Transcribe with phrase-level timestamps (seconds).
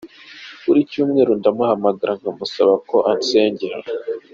[0.65, 3.77] Buri cyumweru ndamuhamagara nkamusaba ko asengera.